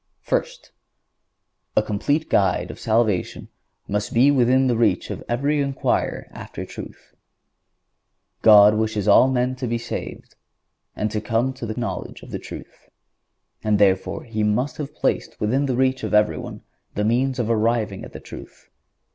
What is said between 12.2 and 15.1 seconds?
of the truth;"(144) and therefore He must have